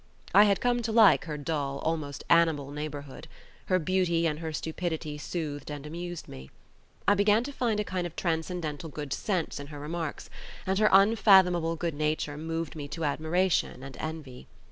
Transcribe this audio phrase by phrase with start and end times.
[0.33, 3.27] I had come to like her dull, almost animal neighbourhood;
[3.67, 6.49] her beauty and her stupidity soothed and amused me.
[7.07, 10.27] I began to find a kind of transcendental good sense in her remarks,
[10.65, 14.47] and her unfathomable good nature moved me to admiration and envy.